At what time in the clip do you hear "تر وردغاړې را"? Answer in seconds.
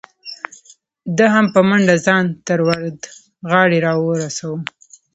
2.47-3.93